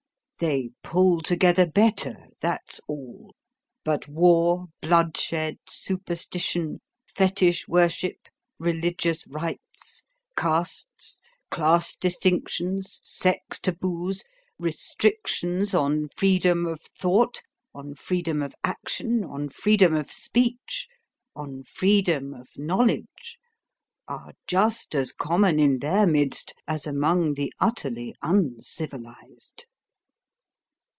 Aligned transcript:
They 0.49 0.71
pull 0.81 1.21
together 1.21 1.67
better, 1.67 2.17
that's 2.41 2.81
all; 2.87 3.35
but 3.83 4.07
war, 4.07 4.69
bloodshed, 4.81 5.59
superstition, 5.69 6.79
fetich 7.05 7.67
worship, 7.67 8.15
religious 8.57 9.27
rites, 9.27 10.03
castes, 10.35 11.21
class 11.51 11.95
distinctions, 11.95 12.99
sex 13.03 13.59
taboos, 13.59 14.23
restrictions 14.57 15.75
on 15.75 16.09
freedom 16.09 16.65
of 16.65 16.81
thought, 16.99 17.43
on 17.75 17.93
freedom 17.93 18.41
of 18.41 18.55
action, 18.63 19.23
on 19.23 19.47
freedom 19.47 19.93
of 19.93 20.11
speech, 20.11 20.87
on 21.35 21.61
freedom 21.65 22.33
of 22.33 22.49
knowledge, 22.57 23.37
are 24.07 24.33
just 24.47 24.95
as 24.95 25.11
common 25.13 25.59
in 25.59 25.77
their 25.77 26.07
midst 26.07 26.55
as 26.67 26.87
among 26.87 27.35
the 27.35 27.53
utterly 27.59 28.15
uncivilised." 28.23 29.67